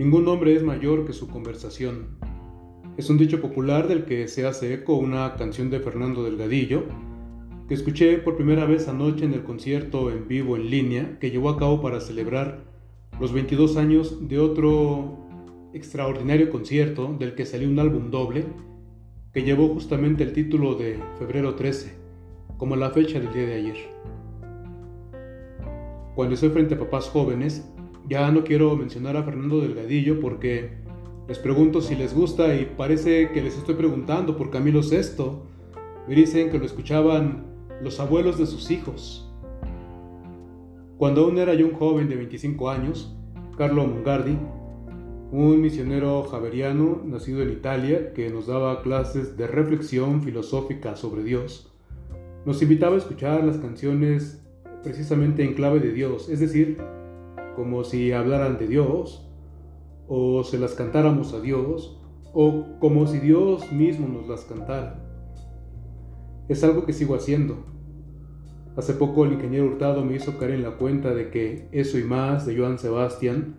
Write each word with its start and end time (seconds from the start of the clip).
Ningún 0.00 0.26
hombre 0.28 0.56
es 0.56 0.62
mayor 0.62 1.04
que 1.04 1.12
su 1.12 1.28
conversación. 1.28 2.16
Es 2.96 3.10
un 3.10 3.18
dicho 3.18 3.42
popular 3.42 3.86
del 3.86 4.06
que 4.06 4.28
se 4.28 4.46
hace 4.46 4.72
eco 4.72 4.94
una 4.94 5.34
canción 5.36 5.68
de 5.68 5.78
Fernando 5.78 6.24
Delgadillo, 6.24 6.84
que 7.68 7.74
escuché 7.74 8.16
por 8.16 8.34
primera 8.34 8.64
vez 8.64 8.88
anoche 8.88 9.26
en 9.26 9.34
el 9.34 9.44
concierto 9.44 10.10
en 10.10 10.26
vivo 10.26 10.56
en 10.56 10.70
línea 10.70 11.18
que 11.18 11.30
llevó 11.30 11.50
a 11.50 11.58
cabo 11.58 11.82
para 11.82 12.00
celebrar 12.00 12.64
los 13.20 13.34
22 13.34 13.76
años 13.76 14.26
de 14.26 14.38
otro 14.38 15.18
extraordinario 15.74 16.48
concierto 16.48 17.14
del 17.18 17.34
que 17.34 17.44
salió 17.44 17.68
un 17.68 17.78
álbum 17.78 18.10
doble 18.10 18.46
que 19.34 19.42
llevó 19.42 19.68
justamente 19.68 20.24
el 20.24 20.32
título 20.32 20.76
de 20.76 20.98
Febrero 21.18 21.56
13, 21.56 21.92
como 22.56 22.74
la 22.74 22.88
fecha 22.88 23.20
del 23.20 23.34
día 23.34 23.44
de 23.44 23.52
ayer. 23.52 23.76
Cuando 26.14 26.36
estoy 26.36 26.48
frente 26.48 26.76
a 26.76 26.78
papás 26.78 27.10
jóvenes, 27.10 27.69
ya 28.08 28.30
no 28.30 28.44
quiero 28.44 28.76
mencionar 28.76 29.16
a 29.16 29.22
Fernando 29.22 29.60
Delgadillo 29.60 30.20
porque 30.20 30.70
les 31.28 31.38
pregunto 31.38 31.80
si 31.80 31.94
les 31.94 32.14
gusta 32.14 32.54
y 32.54 32.64
parece 32.76 33.30
que 33.30 33.42
les 33.42 33.56
estoy 33.56 33.76
preguntando 33.76 34.36
por 34.36 34.50
Camilo 34.50 34.80
VI. 34.80 35.24
Me 36.08 36.14
dicen 36.14 36.50
que 36.50 36.58
lo 36.58 36.64
escuchaban 36.64 37.44
los 37.82 38.00
abuelos 38.00 38.38
de 38.38 38.46
sus 38.46 38.70
hijos. 38.70 39.30
Cuando 40.98 41.24
aún 41.24 41.38
era 41.38 41.54
yo 41.54 41.66
un 41.66 41.74
joven 41.74 42.08
de 42.08 42.16
25 42.16 42.68
años, 42.68 43.16
Carlo 43.56 43.86
Mongardi, 43.86 44.36
un 45.32 45.60
misionero 45.60 46.24
javeriano 46.24 47.00
nacido 47.04 47.42
en 47.42 47.50
Italia 47.50 48.12
que 48.12 48.28
nos 48.30 48.48
daba 48.48 48.82
clases 48.82 49.36
de 49.36 49.46
reflexión 49.46 50.22
filosófica 50.22 50.96
sobre 50.96 51.22
Dios, 51.22 51.72
nos 52.44 52.60
invitaba 52.60 52.96
a 52.96 52.98
escuchar 52.98 53.44
las 53.44 53.58
canciones 53.58 54.42
precisamente 54.82 55.44
en 55.44 55.54
clave 55.54 55.78
de 55.78 55.92
Dios, 55.92 56.28
es 56.28 56.40
decir, 56.40 56.78
como 57.56 57.84
si 57.84 58.12
hablaran 58.12 58.58
de 58.58 58.68
Dios, 58.68 59.28
o 60.08 60.42
se 60.44 60.58
las 60.58 60.74
cantáramos 60.74 61.34
a 61.34 61.40
Dios, 61.40 62.00
o 62.32 62.64
como 62.78 63.06
si 63.06 63.18
Dios 63.18 63.70
mismo 63.72 64.08
nos 64.08 64.28
las 64.28 64.44
cantara. 64.44 65.06
Es 66.48 66.64
algo 66.64 66.84
que 66.84 66.92
sigo 66.92 67.14
haciendo. 67.14 67.64
Hace 68.76 68.94
poco 68.94 69.24
el 69.24 69.32
ingeniero 69.32 69.66
Hurtado 69.66 70.04
me 70.04 70.16
hizo 70.16 70.38
caer 70.38 70.52
en 70.52 70.62
la 70.62 70.76
cuenta 70.76 71.12
de 71.14 71.30
que 71.30 71.68
eso 71.72 71.98
y 71.98 72.04
más 72.04 72.46
de 72.46 72.56
Joan 72.56 72.78
Sebastián 72.78 73.56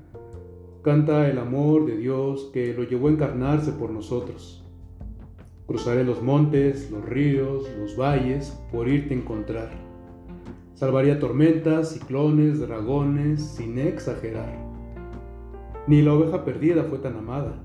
canta 0.84 1.30
el 1.30 1.38
amor 1.38 1.86
de 1.86 1.97
Dios 1.97 2.50
que 2.53 2.73
lo 2.73 2.84
llevó 2.84 3.08
a 3.08 3.12
encarnarse 3.12 3.72
por 3.72 3.92
nosotros. 3.92 4.66
Cruzaré 5.67 6.03
los 6.03 6.22
montes, 6.22 6.89
los 6.92 7.06
ríos, 7.06 7.69
los 7.80 7.95
valles 7.95 8.58
por 8.72 8.88
irte 8.88 9.14
a 9.14 9.17
encontrar. 9.17 9.91
Salvaría 10.82 11.20
tormentas, 11.20 11.90
ciclones, 11.92 12.60
dragones, 12.60 13.40
sin 13.40 13.78
exagerar. 13.78 14.52
Ni 15.86 16.02
la 16.02 16.16
oveja 16.16 16.44
perdida 16.44 16.86
fue 16.86 16.98
tan 16.98 17.18
amada. 17.18 17.64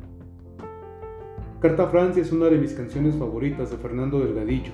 Carta 1.59 1.85
a 1.85 1.87
Francia 1.87 2.21
es 2.21 2.31
una 2.31 2.51
de 2.51 2.59
mis 2.59 2.75
canciones 2.75 3.15
favoritas 3.15 3.71
de 3.71 3.79
Fernando 3.79 4.19
Delgadillo, 4.19 4.73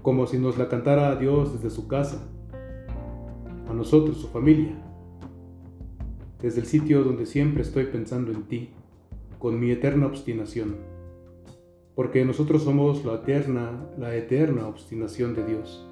como 0.00 0.26
si 0.26 0.38
nos 0.38 0.56
la 0.56 0.70
cantara 0.70 1.10
a 1.10 1.16
Dios 1.16 1.52
desde 1.52 1.68
su 1.68 1.88
casa, 1.88 2.26
a 3.68 3.74
nosotros, 3.74 4.16
su 4.16 4.28
familia, 4.28 4.82
desde 6.40 6.62
el 6.62 6.66
sitio 6.66 7.04
donde 7.04 7.26
siempre 7.26 7.64
estoy 7.64 7.84
pensando 7.84 8.32
en 8.32 8.44
ti, 8.44 8.70
con 9.38 9.60
mi 9.60 9.72
eterna 9.72 10.06
obstinación, 10.06 10.76
porque 11.94 12.24
nosotros 12.24 12.62
somos 12.62 13.04
la 13.04 13.16
eterna, 13.16 13.90
la 13.98 14.16
eterna 14.16 14.66
obstinación 14.66 15.34
de 15.34 15.44
Dios. 15.44 15.84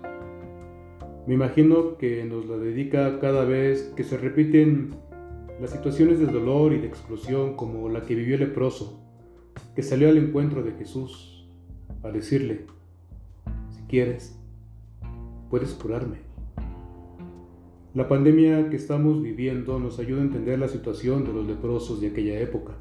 Me 1.27 1.35
imagino 1.35 1.99
que 1.99 2.25
nos 2.25 2.47
la 2.47 2.57
dedica 2.57 3.19
cada 3.19 3.45
vez 3.45 3.93
que 3.97 4.05
se 4.05 4.17
repiten 4.17 4.91
las 5.61 5.71
situaciones 5.71 6.21
de 6.21 6.27
dolor 6.27 6.73
y 6.73 6.79
de 6.79 6.87
exclusión 6.87 7.57
como 7.57 7.89
la 7.89 8.03
que 8.03 8.15
vivió 8.15 8.35
el 8.35 8.43
leproso, 8.43 9.03
que 9.75 9.83
salió 9.83 10.09
al 10.09 10.19
encuentro 10.19 10.62
de 10.62 10.73
Jesús 10.73 11.49
a 12.05 12.11
decirle, 12.11 12.67
si 13.71 13.83
quieres, 13.89 14.39
puedes 15.50 15.75
curarme. 15.75 16.19
La 17.93 18.06
pandemia 18.06 18.71
que 18.71 18.77
estamos 18.77 19.21
viviendo 19.21 19.81
nos 19.81 19.99
ayuda 19.99 20.21
a 20.21 20.27
entender 20.27 20.61
la 20.61 20.69
situación 20.69 21.25
de 21.25 21.33
los 21.33 21.45
leprosos 21.45 22.00
de 22.00 22.09
aquella 22.09 22.39
época. 22.39 22.75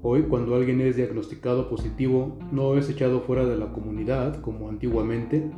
Hoy, 0.00 0.22
cuando 0.22 0.54
alguien 0.54 0.80
es 0.80 0.96
diagnosticado 0.96 1.68
positivo, 1.68 2.38
no 2.52 2.78
es 2.78 2.88
echado 2.88 3.20
fuera 3.20 3.44
de 3.44 3.58
la 3.58 3.70
comunidad 3.70 4.40
como 4.40 4.70
antiguamente, 4.70 5.50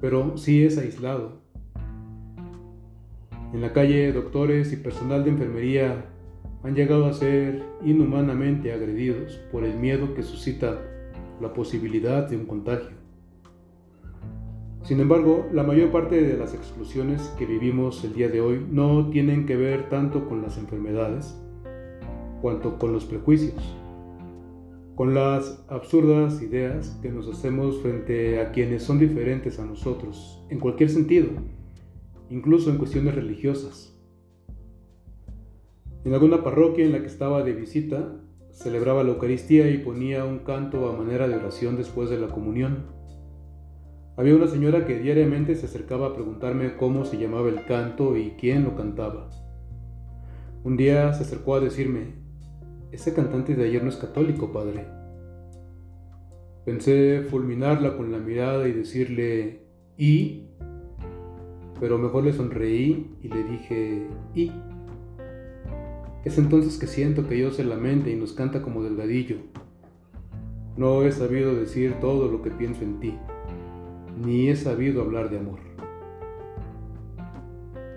pero 0.00 0.36
sí 0.36 0.64
es 0.64 0.78
aislado. 0.78 1.40
En 3.52 3.60
la 3.60 3.72
calle, 3.72 4.12
doctores 4.12 4.72
y 4.72 4.76
personal 4.76 5.24
de 5.24 5.30
enfermería 5.30 6.04
han 6.62 6.74
llegado 6.74 7.06
a 7.06 7.12
ser 7.12 7.62
inhumanamente 7.84 8.72
agredidos 8.72 9.40
por 9.52 9.64
el 9.64 9.76
miedo 9.76 10.14
que 10.14 10.22
suscita 10.22 10.78
la 11.40 11.52
posibilidad 11.52 12.28
de 12.28 12.36
un 12.36 12.46
contagio. 12.46 12.96
Sin 14.82 15.00
embargo, 15.00 15.46
la 15.52 15.62
mayor 15.62 15.90
parte 15.90 16.22
de 16.22 16.36
las 16.36 16.54
exclusiones 16.54 17.34
que 17.38 17.46
vivimos 17.46 18.04
el 18.04 18.14
día 18.14 18.28
de 18.28 18.40
hoy 18.40 18.64
no 18.70 19.10
tienen 19.10 19.46
que 19.46 19.56
ver 19.56 19.88
tanto 19.88 20.28
con 20.28 20.42
las 20.42 20.58
enfermedades 20.58 21.36
cuanto 22.40 22.78
con 22.78 22.92
los 22.92 23.04
prejuicios 23.04 23.76
con 24.96 25.12
las 25.12 25.62
absurdas 25.68 26.40
ideas 26.40 26.98
que 27.02 27.12
nos 27.12 27.28
hacemos 27.28 27.82
frente 27.82 28.40
a 28.40 28.50
quienes 28.50 28.82
son 28.82 28.98
diferentes 28.98 29.58
a 29.60 29.66
nosotros, 29.66 30.42
en 30.48 30.58
cualquier 30.58 30.88
sentido, 30.88 31.28
incluso 32.30 32.70
en 32.70 32.78
cuestiones 32.78 33.14
religiosas. 33.14 33.94
En 36.06 36.14
alguna 36.14 36.42
parroquia 36.42 36.86
en 36.86 36.92
la 36.92 37.00
que 37.00 37.08
estaba 37.08 37.42
de 37.42 37.52
visita, 37.52 38.16
celebraba 38.52 39.04
la 39.04 39.10
Eucaristía 39.10 39.70
y 39.70 39.76
ponía 39.76 40.24
un 40.24 40.38
canto 40.38 40.88
a 40.88 40.96
manera 40.96 41.28
de 41.28 41.36
oración 41.36 41.76
después 41.76 42.08
de 42.08 42.18
la 42.18 42.28
comunión. 42.28 42.86
Había 44.16 44.34
una 44.34 44.46
señora 44.46 44.86
que 44.86 44.98
diariamente 44.98 45.56
se 45.56 45.66
acercaba 45.66 46.06
a 46.06 46.14
preguntarme 46.14 46.78
cómo 46.78 47.04
se 47.04 47.18
llamaba 47.18 47.50
el 47.50 47.66
canto 47.66 48.16
y 48.16 48.30
quién 48.40 48.64
lo 48.64 48.74
cantaba. 48.74 49.28
Un 50.64 50.78
día 50.78 51.12
se 51.12 51.24
acercó 51.24 51.54
a 51.54 51.60
decirme, 51.60 52.25
ese 52.92 53.14
cantante 53.14 53.54
de 53.54 53.64
ayer 53.64 53.82
no 53.82 53.88
es 53.88 53.96
católico, 53.96 54.52
padre. 54.52 54.86
Pensé 56.64 57.22
fulminarla 57.30 57.96
con 57.96 58.10
la 58.10 58.18
mirada 58.18 58.68
y 58.68 58.72
decirle, 58.72 59.60
¿y? 59.96 60.48
Pero 61.78 61.98
mejor 61.98 62.24
le 62.24 62.32
sonreí 62.32 63.16
y 63.22 63.28
le 63.28 63.44
dije, 63.44 64.06
¿y? 64.34 64.50
Es 66.24 66.38
entonces 66.38 66.78
que 66.78 66.86
siento 66.86 67.28
que 67.28 67.36
Dios 67.36 67.56
se 67.56 67.64
lamenta 67.64 68.10
y 68.10 68.16
nos 68.16 68.32
canta 68.32 68.62
como 68.62 68.82
delgadillo. 68.82 69.36
No 70.76 71.04
he 71.04 71.12
sabido 71.12 71.54
decir 71.54 71.94
todo 72.00 72.30
lo 72.30 72.42
que 72.42 72.50
pienso 72.50 72.82
en 72.82 72.98
ti, 72.98 73.14
ni 74.24 74.48
he 74.48 74.56
sabido 74.56 75.02
hablar 75.02 75.30
de 75.30 75.38
amor. 75.38 75.60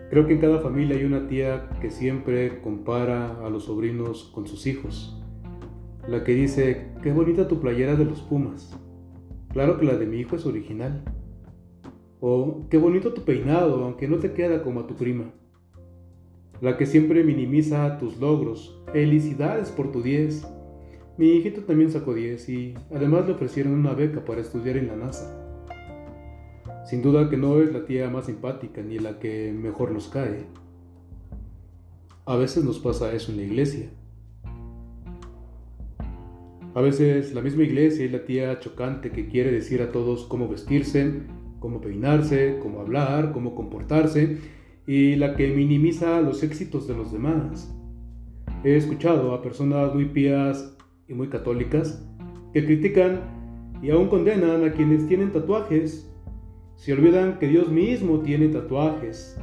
Creo 0.09 0.25
que 0.25 0.33
en 0.33 0.39
cada 0.39 0.59
familia 0.59 0.95
hay 0.95 1.03
una 1.03 1.27
tía 1.27 1.69
que 1.81 1.91
siempre 1.91 2.61
compara 2.61 3.45
a 3.45 3.49
los 3.49 3.65
sobrinos 3.65 4.31
con 4.33 4.47
sus 4.47 4.65
hijos. 4.65 5.21
La 6.07 6.23
que 6.23 6.33
dice, 6.33 6.87
qué 7.03 7.11
bonita 7.11 7.47
tu 7.47 7.59
playera 7.59 7.95
de 7.95 8.05
los 8.05 8.21
Pumas. 8.21 8.75
Claro 9.49 9.77
que 9.79 9.85
la 9.85 9.97
de 9.97 10.07
mi 10.07 10.17
hijo 10.17 10.35
es 10.35 10.47
original. 10.47 11.03
O 12.19 12.65
qué 12.71 12.79
bonito 12.79 13.13
tu 13.13 13.21
peinado, 13.21 13.83
aunque 13.85 14.07
no 14.07 14.17
te 14.17 14.33
queda 14.33 14.63
como 14.63 14.79
a 14.79 14.87
tu 14.87 14.95
prima. 14.95 15.31
La 16.59 16.75
que 16.75 16.87
siempre 16.87 17.23
minimiza 17.23 17.99
tus 17.99 18.19
logros. 18.19 18.83
Felicidades 18.91 19.69
por 19.69 19.91
tu 19.91 20.01
10. 20.01 20.47
Mi 21.19 21.33
hijito 21.33 21.61
también 21.61 21.91
sacó 21.91 22.15
10 22.15 22.49
y 22.49 22.73
además 22.91 23.27
le 23.27 23.33
ofrecieron 23.33 23.73
una 23.73 23.93
beca 23.93 24.25
para 24.25 24.41
estudiar 24.41 24.75
en 24.77 24.87
la 24.87 24.95
NASA. 24.95 25.48
Sin 26.89 27.03
duda 27.03 27.29
que 27.29 27.37
no 27.37 27.61
es 27.61 27.71
la 27.71 27.85
tía 27.85 28.09
más 28.09 28.25
simpática 28.25 28.81
ni 28.81 28.97
la 28.97 29.19
que 29.19 29.53
mejor 29.53 29.91
nos 29.91 30.07
cae. 30.07 30.47
A 32.25 32.35
veces 32.35 32.63
nos 32.63 32.79
pasa 32.79 33.13
eso 33.13 33.31
en 33.31 33.37
la 33.37 33.43
iglesia. 33.43 33.91
A 36.73 36.81
veces 36.81 37.31
la 37.35 37.41
misma 37.41 37.61
iglesia 37.61 38.05
es 38.05 38.11
la 38.11 38.25
tía 38.25 38.59
chocante 38.59 39.11
que 39.11 39.27
quiere 39.27 39.51
decir 39.51 39.83
a 39.83 39.91
todos 39.91 40.25
cómo 40.25 40.47
vestirse, 40.47 41.13
cómo 41.59 41.79
peinarse, 41.79 42.57
cómo 42.59 42.79
hablar, 42.79 43.33
cómo 43.33 43.53
comportarse 43.53 44.39
y 44.87 45.15
la 45.15 45.35
que 45.35 45.53
minimiza 45.53 46.21
los 46.21 46.41
éxitos 46.41 46.87
de 46.87 46.95
los 46.95 47.11
demás. 47.11 47.71
He 48.63 48.75
escuchado 48.75 49.35
a 49.35 49.43
personas 49.43 49.93
muy 49.93 50.05
pías 50.05 50.75
y 51.07 51.13
muy 51.13 51.29
católicas 51.29 52.03
que 52.51 52.65
critican 52.65 53.21
y 53.79 53.91
aún 53.91 54.07
condenan 54.07 54.63
a 54.63 54.71
quienes 54.71 55.07
tienen 55.07 55.31
tatuajes 55.31 56.08
se 56.79 56.93
olvidan 56.93 57.39
que 57.39 57.47
Dios 57.49 57.69
mismo 57.69 58.21
tiene 58.21 58.47
tatuajes. 58.47 59.37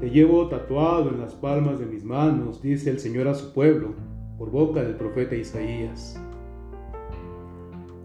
Te 0.00 0.08
llevo 0.08 0.48
tatuado 0.48 1.10
en 1.10 1.20
las 1.20 1.34
palmas 1.34 1.78
de 1.78 1.84
mis 1.84 2.02
manos, 2.02 2.62
dice 2.62 2.88
el 2.88 2.98
Señor 2.98 3.28
a 3.28 3.34
su 3.34 3.52
pueblo, 3.52 3.94
por 4.38 4.50
boca 4.50 4.82
del 4.82 4.96
profeta 4.96 5.36
Isaías. 5.36 6.18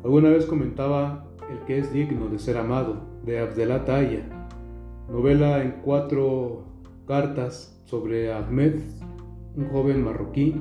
Alguna 0.03 0.31
vez 0.31 0.45
comentaba 0.45 1.29
El 1.49 1.59
que 1.65 1.79
es 1.79 1.93
digno 1.93 2.27
de 2.27 2.39
ser 2.39 2.57
amado, 2.57 3.03
de 3.25 3.39
Abdelat 3.39 3.85
Taya, 3.85 4.27
novela 5.09 5.63
en 5.63 5.79
cuatro 5.81 6.65
cartas 7.07 7.81
sobre 7.85 8.33
Ahmed, 8.33 8.81
un 9.55 9.69
joven 9.69 10.03
marroquí, 10.03 10.55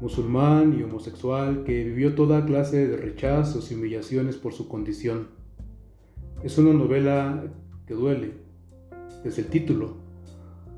musulmán 0.00 0.78
y 0.78 0.82
homosexual 0.82 1.64
que 1.64 1.84
vivió 1.84 2.14
toda 2.14 2.46
clase 2.46 2.88
de 2.88 2.96
rechazos 2.96 3.70
y 3.70 3.74
humillaciones 3.74 4.38
por 4.38 4.54
su 4.54 4.66
condición. 4.66 5.37
Es 6.42 6.56
una 6.56 6.72
novela 6.72 7.42
que 7.84 7.94
duele, 7.94 8.34
desde 9.24 9.42
el 9.42 9.48
título, 9.48 9.96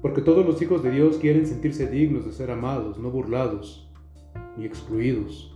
porque 0.01 0.23
todos 0.23 0.47
los 0.47 0.63
hijos 0.63 0.83
de 0.83 0.91
Dios 0.91 1.19
quieren 1.19 1.47
sentirse 1.47 1.87
dignos 1.87 2.25
de 2.25 2.33
ser 2.33 2.51
amados, 2.51 2.99
no 2.99 3.11
burlados, 3.11 3.87
ni 4.57 4.65
excluidos, 4.65 5.55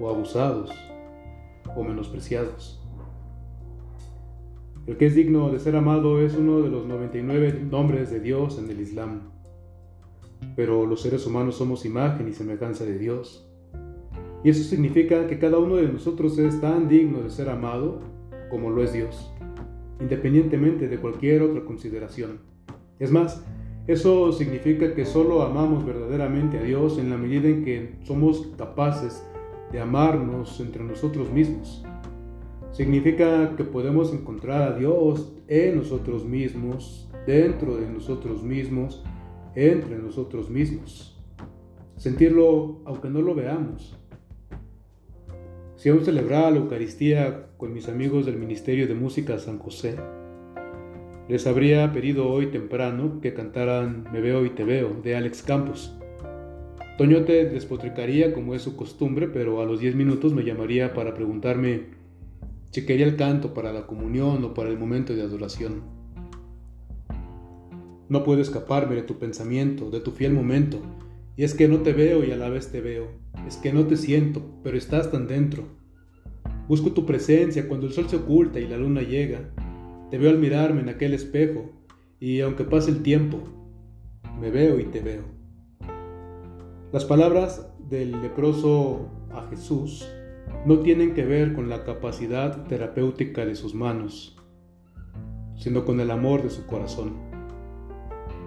o 0.00 0.08
abusados, 0.08 0.70
o 1.76 1.84
menospreciados. 1.84 2.82
El 4.86 4.96
que 4.96 5.04
es 5.04 5.14
digno 5.14 5.50
de 5.50 5.58
ser 5.58 5.76
amado 5.76 6.22
es 6.22 6.34
uno 6.34 6.62
de 6.62 6.70
los 6.70 6.86
99 6.86 7.66
nombres 7.70 8.10
de 8.10 8.20
Dios 8.20 8.58
en 8.58 8.70
el 8.70 8.80
Islam. 8.80 9.20
Pero 10.56 10.86
los 10.86 11.02
seres 11.02 11.26
humanos 11.26 11.56
somos 11.56 11.84
imagen 11.84 12.26
y 12.26 12.32
semejanza 12.32 12.84
de 12.84 12.98
Dios. 12.98 13.46
Y 14.42 14.48
eso 14.48 14.64
significa 14.64 15.26
que 15.26 15.38
cada 15.38 15.58
uno 15.58 15.76
de 15.76 15.92
nosotros 15.92 16.38
es 16.38 16.58
tan 16.62 16.88
digno 16.88 17.20
de 17.20 17.28
ser 17.28 17.50
amado 17.50 18.00
como 18.50 18.70
lo 18.70 18.82
es 18.82 18.92
Dios, 18.92 19.32
independientemente 20.00 20.88
de 20.88 20.98
cualquier 20.98 21.42
otra 21.42 21.64
consideración. 21.64 22.40
Es 22.98 23.10
más, 23.10 23.44
eso 23.86 24.32
significa 24.32 24.94
que 24.94 25.06
solo 25.06 25.42
amamos 25.42 25.86
verdaderamente 25.86 26.58
a 26.58 26.62
Dios 26.62 26.98
en 26.98 27.10
la 27.10 27.16
medida 27.16 27.48
en 27.48 27.64
que 27.64 27.94
somos 28.04 28.48
capaces 28.58 29.24
de 29.72 29.80
amarnos 29.80 30.60
entre 30.60 30.84
nosotros 30.84 31.30
mismos 31.32 31.84
Significa 32.72 33.56
que 33.56 33.64
podemos 33.64 34.12
encontrar 34.12 34.62
a 34.62 34.78
Dios 34.78 35.32
en 35.48 35.76
nosotros 35.76 36.24
mismos, 36.24 37.10
dentro 37.26 37.76
de 37.76 37.86
nosotros 37.90 38.42
mismos, 38.42 39.02
entre 39.54 39.98
nosotros 39.98 40.48
mismos. 40.48 41.20
Sentirlo 41.96 42.80
aunque 42.84 43.10
no 43.10 43.20
lo 43.20 43.34
veamos. 43.34 43.99
Si 45.80 45.88
aún 45.88 46.04
celebraba 46.04 46.50
la 46.50 46.58
Eucaristía 46.58 47.46
con 47.56 47.72
mis 47.72 47.88
amigos 47.88 48.26
del 48.26 48.36
Ministerio 48.36 48.86
de 48.86 48.92
Música 48.92 49.38
San 49.38 49.58
José, 49.58 49.96
les 51.26 51.46
habría 51.46 51.90
pedido 51.90 52.28
hoy 52.28 52.48
temprano 52.48 53.18
que 53.22 53.32
cantaran 53.32 54.04
Me 54.12 54.20
veo 54.20 54.44
y 54.44 54.50
te 54.50 54.62
veo 54.62 55.00
de 55.02 55.16
Alex 55.16 55.42
Campos. 55.42 55.96
Toñote 56.98 57.46
despotricaría 57.46 58.34
como 58.34 58.54
es 58.54 58.60
su 58.60 58.76
costumbre, 58.76 59.28
pero 59.28 59.62
a 59.62 59.64
los 59.64 59.80
10 59.80 59.94
minutos 59.94 60.34
me 60.34 60.44
llamaría 60.44 60.92
para 60.92 61.14
preguntarme 61.14 61.84
si 62.72 62.84
quería 62.84 63.06
el 63.06 63.16
canto 63.16 63.54
para 63.54 63.72
la 63.72 63.86
comunión 63.86 64.44
o 64.44 64.52
para 64.52 64.68
el 64.68 64.78
momento 64.78 65.14
de 65.14 65.22
adoración. 65.22 65.80
No 68.10 68.22
puedo 68.22 68.42
escaparme 68.42 68.96
de 68.96 69.02
tu 69.02 69.18
pensamiento, 69.18 69.88
de 69.88 70.00
tu 70.00 70.10
fiel 70.10 70.34
momento, 70.34 70.78
y 71.40 71.44
es 71.44 71.54
que 71.54 71.68
no 71.68 71.78
te 71.78 71.94
veo 71.94 72.22
y 72.22 72.32
a 72.32 72.36
la 72.36 72.50
vez 72.50 72.70
te 72.70 72.82
veo, 72.82 73.12
es 73.48 73.56
que 73.56 73.72
no 73.72 73.86
te 73.86 73.96
siento, 73.96 74.42
pero 74.62 74.76
estás 74.76 75.10
tan 75.10 75.26
dentro. 75.26 75.64
Busco 76.68 76.92
tu 76.92 77.06
presencia 77.06 77.66
cuando 77.66 77.86
el 77.86 77.94
sol 77.94 78.10
se 78.10 78.16
oculta 78.16 78.60
y 78.60 78.68
la 78.68 78.76
luna 78.76 79.00
llega, 79.00 79.50
te 80.10 80.18
veo 80.18 80.28
al 80.28 80.36
mirarme 80.36 80.82
en 80.82 80.90
aquel 80.90 81.14
espejo, 81.14 81.70
y 82.18 82.42
aunque 82.42 82.64
pase 82.64 82.90
el 82.90 83.02
tiempo, 83.02 83.38
me 84.38 84.50
veo 84.50 84.78
y 84.80 84.84
te 84.84 85.00
veo. 85.00 85.22
Las 86.92 87.06
palabras 87.06 87.72
del 87.88 88.20
leproso 88.20 89.08
a 89.32 89.48
Jesús 89.48 90.06
no 90.66 90.80
tienen 90.80 91.14
que 91.14 91.24
ver 91.24 91.54
con 91.54 91.70
la 91.70 91.84
capacidad 91.84 92.66
terapéutica 92.66 93.46
de 93.46 93.54
sus 93.54 93.74
manos, 93.74 94.36
sino 95.56 95.86
con 95.86 96.00
el 96.00 96.10
amor 96.10 96.42
de 96.42 96.50
su 96.50 96.66
corazón. 96.66 97.14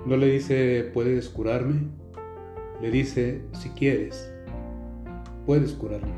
No 0.06 0.16
le 0.16 0.28
dice, 0.28 0.92
¿puedes 0.94 1.30
curarme? 1.30 2.03
Le 2.84 2.92
dice, 2.92 3.40
si 3.54 3.70
quieres, 3.70 4.30
puedes 5.46 5.72
curarme. 5.72 6.12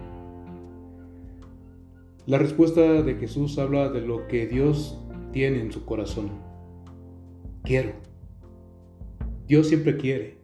La 2.25 2.39
respuesta 2.39 3.03
de 3.03 3.13
Jesús 3.13 3.59
habla 3.59 3.89
de 3.89 4.01
lo 4.01 4.27
que 4.27 4.47
Dios 4.47 4.99
tiene 5.31 5.61
en 5.61 5.71
su 5.71 5.85
corazón. 5.85 6.31
Quiero. 7.63 7.91
Dios 9.45 9.67
siempre 9.67 9.95
quiere. 9.97 10.39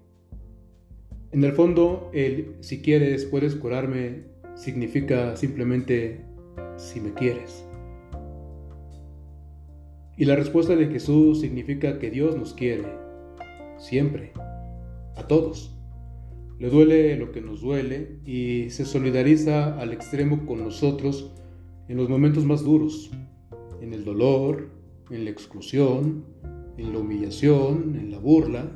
En 1.32 1.44
el 1.44 1.54
fondo, 1.54 2.12
el 2.14 2.56
si 2.60 2.84
quieres, 2.84 3.26
puedes 3.26 3.56
curarme 3.56 4.26
significa 4.54 5.36
simplemente 5.36 6.24
si 6.78 7.00
me 7.00 7.16
quieres. 7.16 7.66
Y 10.18 10.26
la 10.26 10.36
respuesta 10.36 10.76
de 10.76 10.86
Jesús 10.86 11.42
significa 11.42 11.98
que 11.98 12.12
Dios 12.12 12.38
nos 12.38 12.54
quiere, 12.54 12.86
siempre, 13.80 14.34
a 15.16 15.26
todos. 15.28 15.81
Le 16.62 16.70
duele 16.70 17.18
lo 17.18 17.32
que 17.32 17.42
nos 17.42 17.62
duele 17.62 18.20
y 18.24 18.70
se 18.70 18.86
solidariza 18.86 19.80
al 19.80 19.94
extremo 19.94 20.46
con 20.46 20.64
nosotros 20.64 21.34
en 21.88 21.98
los 21.98 22.08
momentos 22.08 22.46
más 22.46 22.64
duros, 22.64 23.10
en 23.82 23.96
el 23.96 24.06
dolor, 24.06 24.70
en 25.10 25.26
la 25.26 25.32
exclusión, 25.32 26.24
en 26.78 26.94
la 26.94 27.00
humillación, 27.00 27.96
en 28.00 28.12
la 28.12 28.20
burla, 28.20 28.70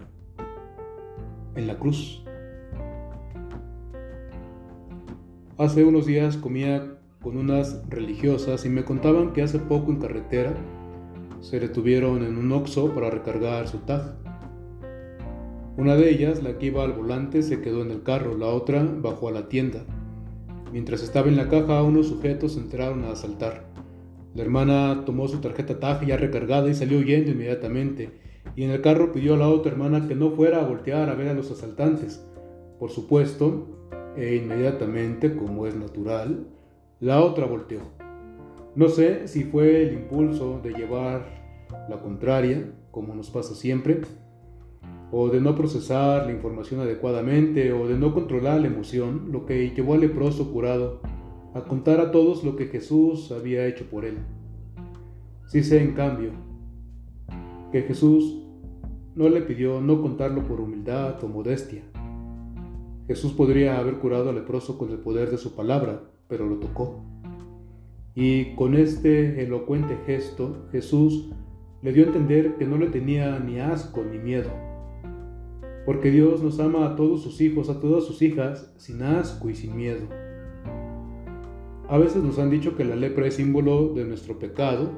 en 1.53 1.67
la 1.67 1.77
cruz. 1.77 2.23
Hace 5.59 5.83
unos 5.83 6.07
días 6.07 6.38
comía 6.38 6.97
con 7.21 7.38
unas 7.38 7.88
religiosas 7.88 8.65
y 8.65 8.69
me 8.69 8.83
contaban 8.83 9.31
que 9.31 9.43
hace 9.43 9.59
poco 9.59 9.91
en 9.91 9.99
carretera 9.99 10.55
se 11.39 11.59
detuvieron 11.59 12.23
en 12.23 12.35
un 12.39 12.51
oxo 12.51 12.95
para 12.95 13.11
recargar 13.11 13.67
su 13.67 13.77
tag. 13.77 14.34
Una 15.77 15.98
de 15.98 16.10
ellas, 16.10 16.42
la 16.42 16.57
que 16.57 16.68
iba 16.68 16.83
al 16.83 16.94
volante, 16.94 17.44
se 17.44 17.60
quedó 17.60 17.81
en 17.81 17.92
el 17.92 18.01
carro, 18.01 18.38
la 18.38 18.48
otra 18.48 18.81
bajó 18.83 19.27
a 19.27 19.31
la 19.33 19.50
tienda. 19.50 19.83
Mientras 20.72 21.04
estaba 21.04 21.27
en 21.27 21.36
la 21.36 21.50
caja, 21.50 21.83
unos 21.83 22.07
sujetos 22.07 22.56
entraron 22.56 23.04
a 23.04 23.12
asaltar. 23.12 23.66
La 24.33 24.42
hermana 24.42 25.04
tomó 25.06 25.27
su 25.27 25.39
tarjeta 25.39 25.77
TAG 25.77 26.06
ya 26.06 26.16
recargada 26.16 26.69
y 26.69 26.75
salió 26.75 27.00
huyendo 27.00 27.31
inmediatamente, 27.31 28.10
y 28.56 28.63
en 28.63 28.72
el 28.72 28.81
carro 28.81 29.12
pidió 29.12 29.33
a 29.33 29.38
la 29.38 29.50
otra 29.50 29.74
hermana 29.74 30.07
que 30.07 30.16
no 30.16 30.31
fuera 30.31 30.62
a 30.62 30.68
voltear 30.68 31.10
a 31.10 31.16
ver 31.16 31.27
a 31.27 31.33
los 31.33 31.51
asaltantes. 31.51 32.25
Por 32.80 32.89
supuesto, 32.89 33.68
e 34.16 34.36
inmediatamente, 34.36 35.36
como 35.36 35.68
es 35.68 35.75
natural, 35.75 36.48
la 37.01 37.22
otra 37.22 37.48
volteó. 37.48 37.81
No 38.75 38.88
sé 38.88 39.27
si 39.27 39.44
fue 39.44 39.83
el 39.83 39.94
impulso 39.94 40.62
de 40.63 40.72
llevar 40.72 41.25
la 41.89 42.00
contraria, 42.00 42.72
como 42.92 43.13
nos 43.13 43.30
pasa 43.30 43.56
siempre, 43.56 44.01
o 45.17 45.29
de 45.29 45.39
no 45.39 45.56
procesar 45.56 46.25
la 46.25 46.34
información 46.34 46.81
adecuadamente, 46.81 47.72
o 47.72 47.88
de 47.88 47.98
no 47.98 48.13
controlar 48.13 48.60
la 48.60 48.67
emoción, 48.67 49.29
lo 49.31 49.45
que 49.45 49.69
llevó 49.69 49.93
al 49.93 50.01
leproso 50.01 50.51
curado 50.51 51.00
a 51.53 51.62
contar 51.62 52.01
a 52.01 52.12
todos 52.12 52.43
lo 52.43 52.57
que 52.57 52.65
Jesús 52.65 53.31
había 53.31 53.65
hecho 53.65 53.86
por 53.89 54.03
él. 54.03 54.17
Sí 55.48 55.63
sé, 55.63 55.81
en 55.81 55.93
cambio, 55.93 56.31
que 57.72 57.84
Jesús 57.84 58.45
no 59.15 59.29
le 59.29 59.39
pidió 59.39 59.79
no 59.79 60.01
contarlo 60.01 60.43
por 60.43 60.60
humildad 60.60 61.24
o 61.24 61.29
modestia, 61.29 61.84
Jesús 63.07 63.31
podría 63.31 63.79
haber 63.79 64.00
curado 64.00 64.31
al 64.31 64.36
leproso 64.36 64.77
con 64.77 64.91
el 64.91 64.98
poder 64.98 65.31
de 65.31 65.38
su 65.38 65.55
palabra, 65.55 66.01
pero 66.27 66.45
lo 66.45 66.57
tocó. 66.57 67.05
Y 68.15 68.53
con 68.55 68.75
este 68.75 69.41
elocuente 69.41 69.98
gesto, 70.05 70.67
Jesús 70.74 71.29
le 71.81 71.93
dio 71.93 72.03
a 72.03 72.07
entender 72.07 72.57
que 72.57 72.65
no 72.65 72.75
le 72.75 72.88
tenía 72.88 73.39
ni 73.39 73.62
asco 73.62 74.03
ni 74.03 74.17
miedo. 74.17 74.75
Porque 75.86 76.12
Dios 76.12 76.42
nos 76.42 76.60
ama 76.60 76.86
a 76.86 76.96
todos 76.96 77.22
sus 77.22 77.42
hijos, 77.42 77.70
a 77.70 77.80
todas 77.80 78.06
sus 78.06 78.22
hijas, 78.22 78.74
sin 78.77 79.04
asco 79.04 79.50
y 79.50 79.56
sin 79.56 79.75
miedo. 79.75 80.08
A 81.88 81.98
veces 81.98 82.24
nos 82.24 82.39
han 82.39 82.50
dicho 82.50 82.75
que 82.75 82.84
la 82.84 82.96
lepra 82.96 83.27
es 83.27 83.36
símbolo 83.36 83.94
de 83.94 84.06
nuestro 84.06 84.39
pecado 84.39 84.89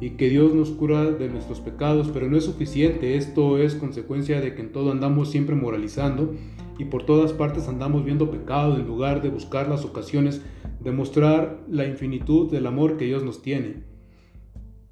y 0.00 0.10
que 0.10 0.28
Dios 0.28 0.52
nos 0.54 0.70
cura 0.70 1.04
de 1.04 1.28
nuestros 1.28 1.60
pecados, 1.60 2.10
pero 2.12 2.28
no 2.28 2.36
es 2.36 2.44
suficiente. 2.44 3.16
Esto 3.16 3.58
es 3.58 3.76
consecuencia 3.76 4.40
de 4.40 4.54
que 4.54 4.62
en 4.62 4.72
todo 4.72 4.90
andamos 4.90 5.30
siempre 5.30 5.54
moralizando 5.54 6.34
y 6.78 6.86
por 6.86 7.06
todas 7.06 7.32
partes 7.32 7.68
andamos 7.68 8.04
viendo 8.04 8.30
pecado 8.30 8.76
en 8.76 8.86
lugar 8.86 9.22
de 9.22 9.30
buscar 9.30 9.68
las 9.68 9.84
ocasiones 9.84 10.42
de 10.80 10.92
mostrar 10.92 11.64
la 11.68 11.86
infinitud 11.86 12.50
del 12.50 12.66
amor 12.66 12.96
que 12.96 13.06
Dios 13.06 13.22
nos 13.22 13.42
tiene. 13.42 13.84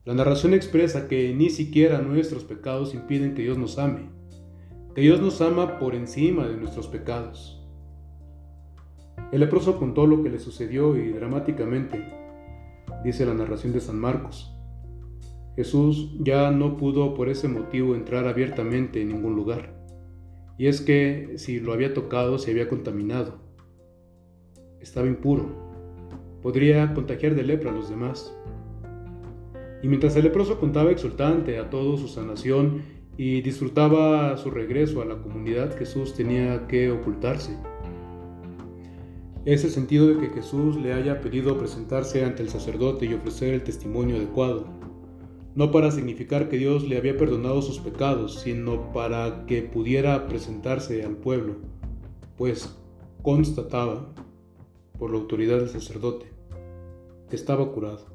La 0.04 0.14
narración 0.14 0.54
expresa 0.54 1.08
que 1.08 1.34
ni 1.34 1.50
siquiera 1.50 2.00
nuestros 2.00 2.44
pecados 2.44 2.94
impiden 2.94 3.34
que 3.34 3.42
Dios 3.42 3.58
nos 3.58 3.78
ame, 3.78 4.08
que 4.94 5.00
Dios 5.00 5.20
nos 5.20 5.40
ama 5.40 5.78
por 5.78 5.94
encima 5.94 6.46
de 6.46 6.56
nuestros 6.56 6.86
pecados. 6.86 7.60
El 9.32 9.40
leproso 9.40 9.78
contó 9.78 10.06
lo 10.06 10.22
que 10.22 10.30
le 10.30 10.38
sucedió 10.38 10.96
y 10.96 11.10
dramáticamente, 11.10 12.04
dice 13.02 13.26
la 13.26 13.34
narración 13.34 13.72
de 13.72 13.80
San 13.80 13.98
Marcos, 13.98 14.54
Jesús 15.56 16.16
ya 16.20 16.50
no 16.50 16.76
pudo 16.76 17.14
por 17.14 17.28
ese 17.28 17.48
motivo 17.48 17.94
entrar 17.94 18.26
abiertamente 18.28 19.02
en 19.02 19.08
ningún 19.08 19.34
lugar. 19.34 19.74
Y 20.58 20.66
es 20.68 20.80
que 20.80 21.34
si 21.36 21.58
lo 21.58 21.72
había 21.72 21.94
tocado 21.94 22.38
se 22.38 22.52
había 22.52 22.68
contaminado. 22.68 23.40
Estaba 24.80 25.06
impuro. 25.06 25.46
Podría 26.42 26.92
contagiar 26.94 27.34
de 27.34 27.42
lepra 27.42 27.70
a 27.70 27.74
los 27.74 27.88
demás. 27.88 28.36
Y 29.82 29.88
mientras 29.88 30.14
el 30.16 30.24
leproso 30.24 30.60
contaba 30.60 30.90
exultante 30.90 31.58
a 31.58 31.70
todos 31.70 32.00
su 32.00 32.08
sanación 32.08 32.82
y 33.16 33.42
disfrutaba 33.42 34.36
su 34.36 34.50
regreso 34.50 35.02
a 35.02 35.04
la 35.04 35.16
comunidad, 35.18 35.76
Jesús 35.78 36.14
tenía 36.14 36.66
que 36.66 36.90
ocultarse. 36.90 37.56
Ese 39.44 39.70
sentido 39.70 40.08
de 40.08 40.18
que 40.18 40.34
Jesús 40.34 40.76
le 40.76 40.94
haya 40.94 41.20
pedido 41.20 41.58
presentarse 41.58 42.24
ante 42.24 42.42
el 42.42 42.48
sacerdote 42.48 43.06
y 43.06 43.14
ofrecer 43.14 43.54
el 43.54 43.62
testimonio 43.62 44.16
adecuado, 44.16 44.66
no 45.54 45.70
para 45.70 45.90
significar 45.90 46.48
que 46.48 46.58
Dios 46.58 46.88
le 46.88 46.96
había 46.96 47.16
perdonado 47.16 47.62
sus 47.62 47.78
pecados, 47.78 48.40
sino 48.40 48.92
para 48.92 49.46
que 49.46 49.62
pudiera 49.62 50.26
presentarse 50.26 51.04
al 51.04 51.16
pueblo, 51.16 51.56
pues 52.36 52.74
constataba, 53.22 54.12
por 54.98 55.10
la 55.10 55.18
autoridad 55.18 55.58
del 55.58 55.68
sacerdote, 55.68 56.26
que 57.28 57.36
estaba 57.36 57.70
curado. 57.72 58.06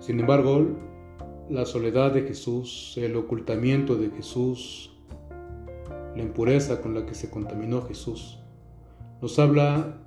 Sin 0.00 0.20
embargo, 0.20 0.66
la 1.50 1.64
soledad 1.64 2.12
de 2.12 2.22
Jesús, 2.22 2.94
el 2.96 3.16
ocultamiento 3.16 3.96
de 3.96 4.10
Jesús, 4.10 4.90
la 6.14 6.22
impureza 6.22 6.82
con 6.82 6.94
la 6.94 7.06
que 7.06 7.14
se 7.14 7.30
contaminó 7.30 7.82
Jesús, 7.82 8.38
nos 9.22 9.38
habla 9.38 9.98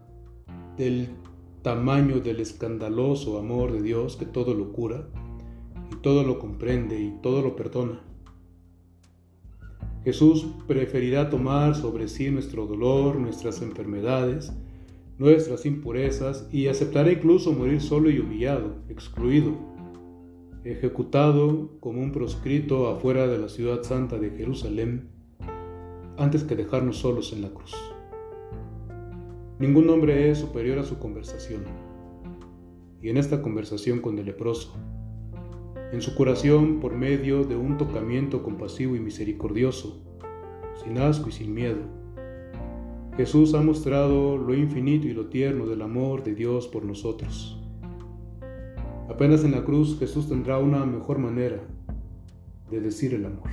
del 0.77 1.09
tamaño 1.63 2.19
del 2.19 2.39
escandaloso 2.39 3.39
amor 3.39 3.71
de 3.71 3.81
Dios 3.81 4.17
que 4.17 4.25
todo 4.25 4.53
lo 4.53 4.71
cura 4.71 5.07
y 5.91 5.95
todo 5.97 6.23
lo 6.23 6.37
comprende 6.37 6.99
y 6.99 7.11
todo 7.21 7.41
lo 7.41 7.55
perdona. 7.55 8.01
Jesús 10.03 10.47
preferirá 10.67 11.29
tomar 11.29 11.75
sobre 11.75 12.07
sí 12.07 12.29
nuestro 12.31 12.65
dolor, 12.65 13.15
nuestras 13.15 13.61
enfermedades, 13.61 14.51
nuestras 15.17 15.65
impurezas 15.65 16.47
y 16.51 16.67
aceptará 16.67 17.11
incluso 17.11 17.51
morir 17.53 17.81
solo 17.81 18.09
y 18.09 18.19
humillado, 18.19 18.75
excluido, 18.89 19.70
ejecutado 20.63 21.71
como 21.79 22.01
un 22.01 22.11
proscrito 22.11 22.87
afuera 22.87 23.27
de 23.27 23.39
la 23.39 23.49
ciudad 23.49 23.81
santa 23.83 24.17
de 24.17 24.29
Jerusalén, 24.31 25.09
antes 26.17 26.43
que 26.43 26.55
dejarnos 26.55 26.97
solos 26.97 27.33
en 27.33 27.41
la 27.41 27.49
cruz. 27.49 27.73
Ningún 29.59 29.89
hombre 29.89 30.29
es 30.29 30.39
superior 30.39 30.79
a 30.79 30.83
su 30.83 30.99
conversación. 30.99 31.63
Y 33.01 33.09
en 33.09 33.17
esta 33.17 33.41
conversación 33.41 33.99
con 33.99 34.19
el 34.19 34.25
leproso, 34.25 34.75
en 35.91 36.01
su 36.01 36.15
curación 36.15 36.79
por 36.79 36.95
medio 36.95 37.43
de 37.43 37.55
un 37.55 37.77
tocamiento 37.77 38.43
compasivo 38.43 38.95
y 38.95 38.99
misericordioso, 38.99 40.03
sin 40.83 40.99
asco 40.99 41.29
y 41.29 41.31
sin 41.31 41.53
miedo, 41.53 41.81
Jesús 43.17 43.53
ha 43.55 43.61
mostrado 43.61 44.37
lo 44.37 44.53
infinito 44.53 45.07
y 45.07 45.13
lo 45.13 45.27
tierno 45.27 45.65
del 45.65 45.81
amor 45.81 46.23
de 46.23 46.33
Dios 46.33 46.67
por 46.67 46.85
nosotros. 46.85 47.60
Apenas 49.11 49.43
en 49.43 49.51
la 49.51 49.65
cruz 49.65 49.99
Jesús 49.99 50.29
tendrá 50.29 50.57
una 50.57 50.85
mejor 50.85 51.19
manera 51.19 51.59
de 52.69 52.79
decir 52.79 53.13
el 53.13 53.25
amor. 53.25 53.49